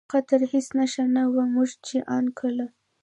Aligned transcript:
د 0.05 0.13
خطر 0.13 0.41
هېڅ 0.53 0.67
نښه 0.77 1.03
نه 1.15 1.23
وه، 1.31 1.43
موږ 1.53 1.69
چې 1.85 1.97
ان 2.15 2.25
کله. 2.39 2.65